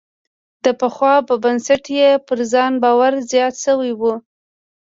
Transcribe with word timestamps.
د 0.63 0.65
پخوا 0.79 1.15
په 1.27 1.33
نسبت 1.55 1.85
یې 1.97 2.09
پر 2.27 2.39
ځان 2.51 2.73
باور 2.83 3.13
زیات 3.31 3.55
شوی 3.65 3.91
و. 3.99 4.01